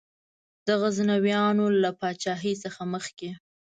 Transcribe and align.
د 0.65 0.67
غزنویانو 0.81 1.65
له 1.81 1.89
پاچهۍ 1.99 2.53
څخه 2.63 2.81
مخکي. 2.93 3.29